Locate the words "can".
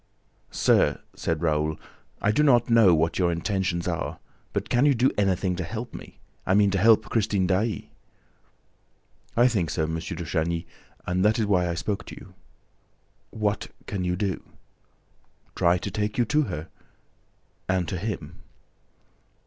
4.67-4.87, 13.85-14.03